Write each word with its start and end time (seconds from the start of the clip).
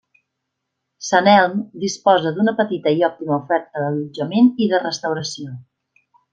Sant 1.09 1.29
Elm 1.33 1.59
disposa 1.83 2.33
d'una 2.39 2.55
petita 2.63 2.95
i 3.01 3.05
òptima 3.11 3.37
oferta 3.37 3.85
d'allotjament 3.85 4.53
i 4.67 4.73
de 4.75 4.85
restauració. 4.89 5.55